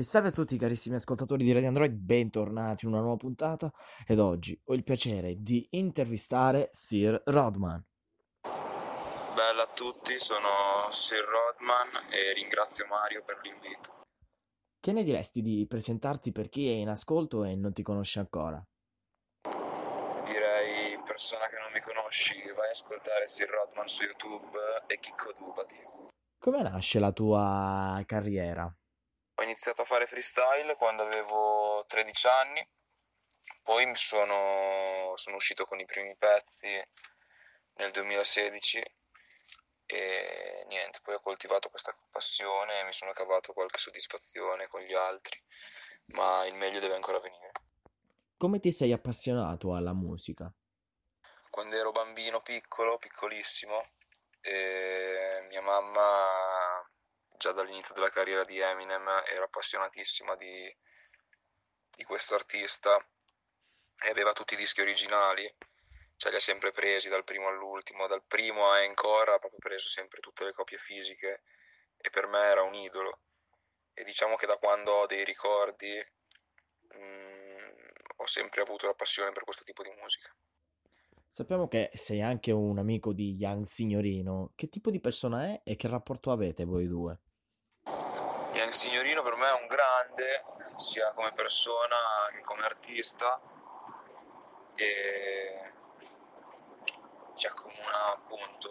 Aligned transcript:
E 0.00 0.02
salve 0.02 0.28
a 0.28 0.32
tutti 0.32 0.56
carissimi 0.56 0.96
ascoltatori 0.96 1.44
di 1.44 1.52
Radio 1.52 1.68
Android, 1.68 1.92
bentornati 1.92 2.86
in 2.86 2.92
una 2.92 3.02
nuova 3.02 3.18
puntata 3.18 3.70
ed 4.06 4.18
oggi 4.18 4.58
ho 4.64 4.72
il 4.72 4.82
piacere 4.82 5.34
di 5.42 5.66
intervistare 5.72 6.70
Sir 6.72 7.20
Rodman. 7.26 7.84
Bella 8.40 9.64
a 9.64 9.68
tutti, 9.74 10.18
sono 10.18 10.88
Sir 10.90 11.22
Rodman 11.22 12.08
e 12.08 12.32
ringrazio 12.32 12.86
Mario 12.86 13.22
per 13.26 13.40
l'invito. 13.42 14.00
Che 14.80 14.92
ne 14.92 15.02
diresti 15.02 15.42
di 15.42 15.66
presentarti 15.68 16.32
per 16.32 16.48
chi 16.48 16.66
è 16.66 16.76
in 16.76 16.88
ascolto 16.88 17.44
e 17.44 17.54
non 17.54 17.74
ti 17.74 17.82
conosce 17.82 18.20
ancora? 18.20 18.66
Direi, 20.24 20.98
persona 21.04 21.46
che 21.48 21.58
non 21.58 21.72
mi 21.74 21.80
conosci, 21.82 22.40
vai 22.56 22.68
a 22.68 22.70
ascoltare 22.70 23.26
Sir 23.26 23.50
Rodman 23.50 23.86
su 23.86 24.04
YouTube 24.04 24.56
e 24.86 24.98
chicco 24.98 25.30
dupati. 25.36 25.76
Come 26.38 26.62
nasce 26.62 26.98
la 26.98 27.12
tua 27.12 28.02
carriera? 28.06 28.74
Ho 29.40 29.42
iniziato 29.42 29.80
a 29.80 29.86
fare 29.86 30.06
freestyle 30.06 30.76
quando 30.76 31.02
avevo 31.02 31.82
13 31.88 32.26
anni, 32.26 32.68
poi 33.62 33.86
mi 33.86 33.96
sono, 33.96 35.14
sono 35.16 35.36
uscito 35.36 35.64
con 35.64 35.80
i 35.80 35.86
primi 35.86 36.14
pezzi 36.14 36.68
nel 37.76 37.90
2016 37.90 38.84
e 39.86 40.64
niente, 40.68 41.00
poi 41.02 41.14
ho 41.14 41.20
coltivato 41.20 41.70
questa 41.70 41.96
passione 42.10 42.80
e 42.80 42.84
mi 42.84 42.92
sono 42.92 43.12
cavato 43.12 43.54
qualche 43.54 43.78
soddisfazione 43.78 44.68
con 44.68 44.82
gli 44.82 44.92
altri, 44.92 45.42
ma 46.08 46.44
il 46.44 46.52
meglio 46.56 46.78
deve 46.78 46.96
ancora 46.96 47.18
venire. 47.18 47.52
Come 48.36 48.58
ti 48.58 48.70
sei 48.70 48.92
appassionato 48.92 49.74
alla 49.74 49.94
musica? 49.94 50.52
Quando 51.48 51.76
ero 51.76 51.92
bambino 51.92 52.42
piccolo, 52.42 52.98
piccolissimo, 52.98 53.88
mia 55.48 55.62
mamma 55.62 56.59
già 57.40 57.52
dall'inizio 57.52 57.94
della 57.94 58.10
carriera 58.10 58.44
di 58.44 58.58
Eminem 58.58 59.08
era 59.26 59.44
appassionatissima 59.44 60.36
di, 60.36 60.76
di 61.96 62.04
questo 62.04 62.34
artista 62.34 63.02
e 63.98 64.10
aveva 64.10 64.34
tutti 64.34 64.52
i 64.52 64.58
dischi 64.58 64.82
originali, 64.82 65.50
cioè 66.16 66.30
li 66.32 66.36
ha 66.36 66.40
sempre 66.40 66.70
presi 66.70 67.08
dal 67.08 67.24
primo 67.24 67.48
all'ultimo, 67.48 68.06
dal 68.06 68.22
primo 68.26 68.70
a 68.70 68.82
Encore 68.82 69.32
ha 69.32 69.38
proprio 69.38 69.58
preso 69.58 69.88
sempre 69.88 70.20
tutte 70.20 70.44
le 70.44 70.52
copie 70.52 70.76
fisiche 70.76 71.42
e 71.96 72.10
per 72.10 72.26
me 72.26 72.40
era 72.40 72.62
un 72.62 72.74
idolo. 72.74 73.20
E 73.94 74.04
diciamo 74.04 74.36
che 74.36 74.46
da 74.46 74.58
quando 74.58 74.92
ho 74.92 75.06
dei 75.06 75.24
ricordi 75.24 75.96
mh, 75.96 76.98
mm, 76.98 77.68
ho 78.16 78.26
sempre 78.26 78.60
avuto 78.60 78.84
la 78.86 78.94
passione 78.94 79.32
per 79.32 79.44
questo 79.44 79.64
tipo 79.64 79.82
di 79.82 79.90
musica. 79.98 80.30
Sappiamo 81.26 81.68
che 81.68 81.88
sei 81.94 82.20
anche 82.20 82.52
un 82.52 82.78
amico 82.78 83.14
di 83.14 83.34
Young 83.36 83.64
Signorino. 83.64 84.52
Che 84.54 84.68
tipo 84.68 84.90
di 84.90 85.00
persona 85.00 85.44
è 85.44 85.62
e 85.64 85.76
che 85.76 85.88
rapporto 85.88 86.32
avete 86.32 86.64
voi 86.64 86.86
due? 86.86 87.18
Young 88.70 88.82
Signorino 88.82 89.22
per 89.22 89.34
me 89.34 89.48
è 89.48 89.60
un 89.60 89.66
grande, 89.66 90.44
sia 90.78 91.12
come 91.12 91.32
persona 91.32 91.96
che 92.30 92.40
come 92.42 92.62
artista, 92.62 93.40
e 94.76 95.72
ci 97.34 97.48
accomuna 97.48 98.12
appunto 98.14 98.68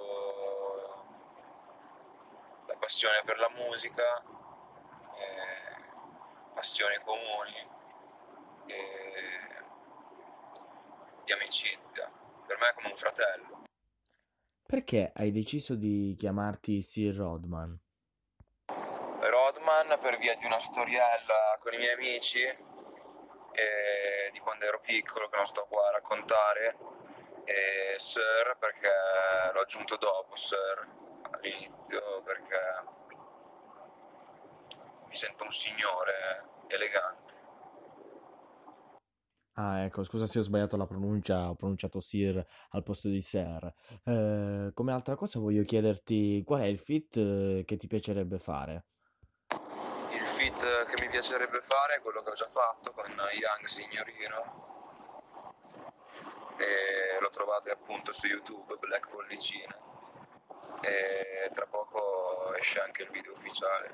la 2.65 2.77
passione 2.77 3.21
per 3.25 3.39
la 3.39 3.49
musica, 3.49 4.23
passioni 6.53 6.95
comuni 7.03 7.67
di 11.25 11.31
amicizia. 11.33 12.09
Per 12.47 12.57
me 12.57 12.69
è 12.69 12.73
come 12.73 12.87
un 12.87 12.95
fratello. 12.95 13.63
Perché 14.65 15.11
hai 15.13 15.31
deciso 15.31 15.75
di 15.75 16.15
chiamarti 16.17 16.81
Sir 16.81 17.15
Rodman? 17.15 17.77
Rodman 19.29 19.97
per 20.01 20.17
via 20.17 20.35
di 20.35 20.45
una 20.45 20.59
storiella 20.59 21.57
con 21.59 21.73
i 21.73 21.77
miei 21.77 21.93
amici 21.93 22.41
e 22.41 24.29
di 24.31 24.39
quando 24.39 24.65
ero 24.65 24.79
piccolo 24.79 25.29
che 25.29 25.35
non 25.37 25.45
sto 25.45 25.65
qua 25.67 25.87
a 25.87 25.91
raccontare 25.91 26.77
e 27.45 27.95
Sir 27.97 28.57
perché 28.59 28.89
l'ho 29.53 29.61
aggiunto 29.61 29.97
dopo 29.97 30.35
Sir 30.35 30.87
all'inizio 31.31 32.21
perché 32.23 32.83
mi 35.07 35.15
sento 35.15 35.43
un 35.43 35.51
signore 35.51 36.43
elegante 36.67 37.37
Ah, 39.61 39.79
ecco, 39.83 40.03
scusa 40.03 40.25
se 40.25 40.39
ho 40.39 40.41
sbagliato 40.41 40.77
la 40.77 40.87
pronuncia, 40.87 41.49
ho 41.49 41.55
pronunciato 41.55 41.99
Sir 41.99 42.41
al 42.69 42.81
posto 42.83 43.09
di 43.09 43.19
Sir. 43.19 43.73
Eh, 44.05 44.71
come 44.73 44.91
altra 44.93 45.15
cosa 45.15 45.39
voglio 45.39 45.63
chiederti 45.63 46.43
qual 46.45 46.61
è 46.61 46.65
il 46.65 46.79
fit 46.79 47.17
eh, 47.17 47.63
che 47.65 47.75
ti 47.75 47.87
piacerebbe 47.87 48.39
fare? 48.39 48.85
Fit 50.39 50.85
che 50.85 51.03
mi 51.03 51.09
piacerebbe 51.09 51.59
fare 51.63 51.95
è 51.95 52.01
quello 52.01 52.21
che 52.21 52.29
ho 52.29 52.33
già 52.33 52.47
fatto 52.47 52.93
con 52.93 53.03
Young 53.09 53.65
Signorino 53.65 55.03
e 56.55 57.19
lo 57.19 57.29
trovate 57.29 57.71
appunto 57.71 58.13
su 58.13 58.27
YouTube, 58.27 58.77
Black 58.77 59.09
Pollicina 59.09 59.77
e 60.79 61.49
tra 61.51 61.65
poco 61.65 62.53
esce 62.55 62.79
anche 62.79 63.03
il 63.03 63.09
video 63.09 63.33
ufficiale, 63.33 63.93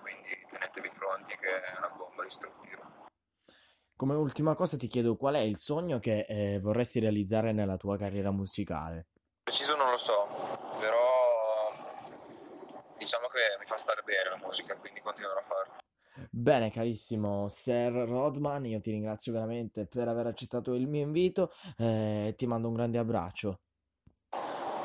quindi 0.00 0.44
tenetevi 0.48 0.90
pronti 0.98 1.36
che 1.36 1.62
è 1.62 1.76
una 1.78 1.90
bomba 1.90 2.24
distruttiva. 2.24 3.06
Come 3.94 4.14
ultima 4.14 4.56
cosa 4.56 4.76
ti 4.76 4.88
chiedo 4.88 5.14
qual 5.14 5.36
è 5.36 5.42
il 5.42 5.58
sogno 5.58 6.00
che 6.00 6.26
eh, 6.28 6.58
vorresti 6.58 6.98
realizzare 6.98 7.52
nella 7.52 7.76
tua 7.76 7.96
carriera 7.96 8.32
musicale? 8.32 9.06
Preciso 9.44 9.76
non 9.76 9.90
lo 9.90 9.96
so, 9.96 10.26
però 10.80 11.37
diciamo 12.98 13.28
che 13.28 13.56
mi 13.58 13.64
fa 13.64 13.78
stare 13.78 14.02
bene 14.02 14.30
la 14.30 14.36
musica, 14.36 14.76
quindi 14.76 15.00
continuerò 15.00 15.38
a 15.38 15.42
farlo. 15.42 15.76
Bene, 16.30 16.70
carissimo 16.70 17.48
Sir 17.48 17.92
Rodman, 17.92 18.66
io 18.66 18.80
ti 18.80 18.90
ringrazio 18.90 19.32
veramente 19.32 19.86
per 19.86 20.08
aver 20.08 20.26
accettato 20.26 20.74
il 20.74 20.88
mio 20.88 21.02
invito 21.02 21.52
e 21.76 22.28
eh, 22.28 22.34
ti 22.36 22.46
mando 22.46 22.68
un 22.68 22.74
grande 22.74 22.98
abbraccio. 22.98 23.60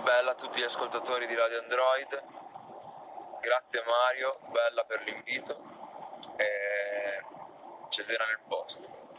Bella 0.04 0.32
a 0.32 0.36
tutti 0.36 0.60
gli 0.60 0.64
ascoltatori 0.64 1.26
di 1.26 1.34
Radio 1.34 1.60
Android, 1.62 2.24
grazie 3.42 3.84
Mario, 3.84 4.40
bella 4.52 4.84
per 4.84 5.02
l'invito 5.04 5.58
e 6.38 7.24
Cesena 7.90 8.26
nel 8.26 8.42
posto. 8.48 9.13